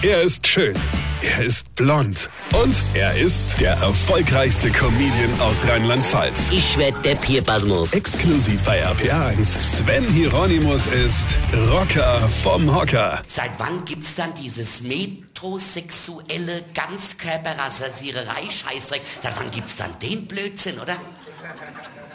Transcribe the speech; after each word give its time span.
Er 0.00 0.22
ist 0.22 0.46
schön. 0.46 0.76
Er 1.22 1.44
ist 1.44 1.74
blond. 1.74 2.30
Und 2.54 2.72
er 2.94 3.18
ist 3.18 3.60
der 3.60 3.72
erfolgreichste 3.72 4.70
Comedian 4.70 5.40
aus 5.40 5.66
Rheinland-Pfalz. 5.66 6.50
Ich 6.52 6.78
werd 6.78 7.04
der 7.04 7.16
Pierpasmus. 7.16 7.92
Exklusiv 7.92 8.62
bei 8.62 8.86
RPA1. 8.86 9.60
Sven 9.60 10.08
Hieronymus 10.08 10.86
ist 10.86 11.36
Rocker 11.72 12.28
vom 12.28 12.72
Hocker. 12.72 13.20
Seit 13.26 13.50
wann 13.58 13.84
gibt's 13.84 14.14
dann 14.14 14.32
dieses 14.34 14.82
metrosexuelle 14.82 16.62
Ganzkörperrasiererei 16.74 18.42
Scheißdreck? 18.50 19.02
Seit 19.20 19.36
wann 19.36 19.50
gibt's 19.50 19.74
dann 19.74 19.98
den 19.98 20.28
Blödsinn, 20.28 20.78
oder? 20.78 20.94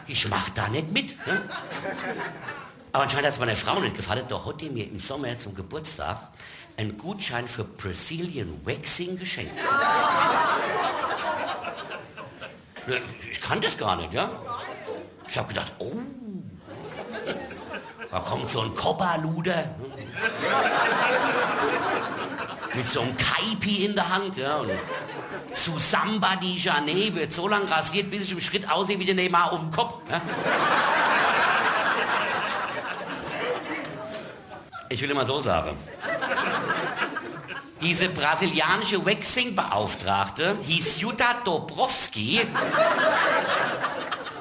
Ich 0.07 0.29
mach 0.29 0.49
da 0.51 0.69
nicht 0.69 0.89
mit. 0.93 1.27
Ne? 1.27 1.41
Aber 2.93 3.03
anscheinend 3.03 3.27
hat 3.27 3.33
es 3.33 3.39
meiner 3.39 3.55
Frau 3.55 3.79
nicht 3.79 3.95
gefallen. 3.95 4.23
Doch 4.29 4.45
hat 4.45 4.61
die 4.61 4.69
mir 4.69 4.87
im 4.87 4.99
Sommer 4.99 5.37
zum 5.37 5.55
Geburtstag 5.55 6.17
einen 6.77 6.95
Gutschein 6.97 7.47
für 7.47 7.63
Brazilian 7.63 8.61
Waxing 8.65 9.17
geschenkt. 9.17 9.53
Ne, 12.87 13.01
Ich 13.31 13.41
kann 13.41 13.59
das 13.61 13.77
gar 13.77 13.95
nicht, 13.95 14.13
ja? 14.13 14.29
Ich 15.27 15.37
habe 15.37 15.47
gedacht, 15.47 15.73
oh, 15.79 15.91
da 18.11 18.19
kommt 18.19 18.49
so 18.49 18.61
ein 18.61 18.75
Kopperluder 18.75 19.73
mit 22.75 22.89
so 22.89 23.01
einem 23.01 23.15
Kaipi 23.17 23.85
in 23.85 23.95
der 23.95 24.09
Hand, 24.09 24.37
ja, 24.37 24.57
und 24.57 24.69
zu 25.51 25.79
Samba 25.79 26.35
di 26.35 26.57
Jané 26.57 27.13
wird 27.15 27.33
so 27.33 27.47
lang 27.47 27.67
rasiert, 27.67 28.09
bis 28.11 28.25
ich 28.25 28.31
im 28.31 28.41
Schritt 28.41 28.69
aussehe 28.69 28.99
wie 28.99 29.05
der 29.05 29.15
Neymar 29.15 29.51
auf 29.51 29.59
dem 29.59 29.71
Kopf. 29.71 29.95
Ja? 30.09 30.21
Ich 34.93 35.01
will 35.01 35.09
immer 35.09 35.25
so 35.25 35.41
sagen. 35.41 35.75
Diese 37.81 38.09
brasilianische 38.09 39.03
Waxing-Beauftragte 39.03 40.55
hieß 40.61 41.01
Jutta 41.01 41.33
Dobrowski 41.43 42.41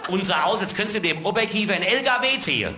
und 0.09 0.27
sah 0.27 0.43
aus, 0.43 0.61
als 0.61 0.75
könntest 0.75 0.99
du 0.99 1.01
dem 1.01 1.25
Oberkiefer 1.25 1.75
in 1.75 1.83
LKW 1.83 2.39
ziehen. 2.39 2.75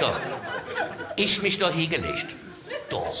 So, 0.00 0.10
ich 1.14 1.40
mich 1.42 1.60
doch 1.60 1.70
hingelegt. 1.70 2.34
Doch 2.90 3.14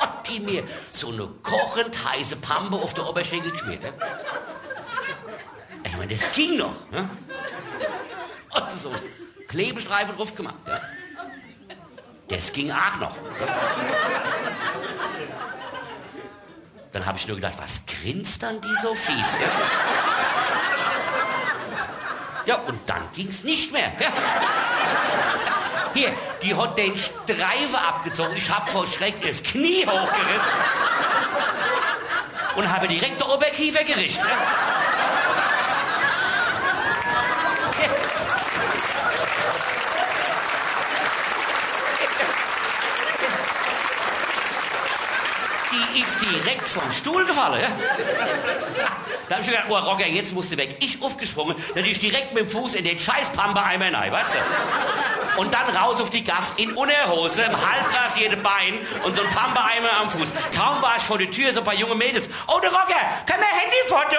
hat 0.00 0.28
die 0.28 0.38
mir 0.38 0.64
so 0.92 1.08
eine 1.08 1.28
kochend 1.42 1.96
heiße 2.04 2.36
Pampe 2.36 2.76
auf 2.76 2.92
der 2.92 3.08
Oberschenkel 3.08 3.52
geschmiert. 3.52 3.82
Ne? 3.84 3.94
Ich 5.82 5.96
meine, 5.96 6.14
das 6.14 6.30
ging 6.32 6.58
noch. 6.58 6.74
Ne? 6.90 7.08
So 8.68 8.90
einen 8.90 9.00
Klebestreifen 9.48 10.16
drauf 10.16 10.34
gemacht. 10.34 10.56
Ja? 10.66 10.80
Das 12.28 12.52
ging 12.52 12.70
auch 12.70 12.96
noch. 13.00 13.16
Dann 16.92 17.06
habe 17.06 17.18
ich 17.18 17.26
nur 17.26 17.36
gedacht, 17.36 17.54
was 17.58 17.80
grinst 17.86 18.42
dann 18.42 18.60
die 18.60 18.74
so 18.82 18.94
fies? 18.94 19.16
Ja, 22.46 22.54
ja 22.54 22.54
und 22.66 22.78
dann 22.88 23.02
ging's 23.14 23.42
nicht 23.44 23.72
mehr. 23.72 23.92
Ja? 23.98 24.12
Hier, 25.94 26.12
die 26.42 26.54
hat 26.54 26.78
den 26.78 26.96
Streifen 26.96 27.74
abgezogen. 27.74 28.36
Ich 28.36 28.48
habe 28.48 28.70
vor 28.70 28.86
Schreck 28.86 29.20
das 29.22 29.42
Knie 29.42 29.84
hochgerissen 29.84 30.52
und 32.56 32.72
habe 32.72 32.86
direkt 32.86 33.20
der 33.20 33.28
Oberkiefer 33.28 33.82
gerichtet. 33.84 34.24
Ja? 34.24 34.36
Die 45.72 46.00
ist 46.00 46.20
direkt 46.20 46.68
vom 46.68 46.92
Stuhl 46.92 47.24
gefallen. 47.24 47.64
Da 49.28 49.36
hab 49.36 49.42
ich 49.42 49.48
gedacht, 49.48 49.66
oh 49.68 49.76
Rocker, 49.76 50.06
jetzt 50.06 50.32
musst 50.34 50.50
du 50.50 50.56
weg. 50.56 50.76
Ich 50.80 51.00
aufgesprungen, 51.00 51.54
dann 51.74 51.84
ich 51.84 52.00
direkt 52.00 52.34
mit 52.34 52.42
dem 52.42 52.48
Fuß 52.48 52.74
in 52.74 52.84
den 52.84 52.98
scheiß 52.98 53.30
Pampe-Eimer 53.30 53.96
rein, 53.96 54.10
weißt 54.10 54.34
du? 54.34 55.40
Und 55.40 55.54
dann 55.54 55.68
raus 55.74 56.00
auf 56.00 56.10
die 56.10 56.24
Gas, 56.24 56.54
in 56.56 56.72
Unterhose, 56.72 57.42
im 57.42 57.52
halbrasierte 57.52 58.36
Bein 58.38 58.78
und 59.04 59.14
so 59.14 59.22
ein 59.22 59.30
Pampe-Eimer 59.30 60.00
am 60.00 60.10
Fuß. 60.10 60.32
Kaum 60.56 60.82
war 60.82 60.96
ich 60.98 61.04
vor 61.04 61.18
der 61.18 61.30
Tür, 61.30 61.52
so 61.52 61.60
ein 61.60 61.64
paar 61.64 61.74
junge 61.74 61.94
Mädels. 61.94 62.28
Oh, 62.48 62.58
der 62.60 62.70
Rocker, 62.70 63.00
kann 63.24 63.38
der 63.38 63.48
Handyfoto? 63.48 64.18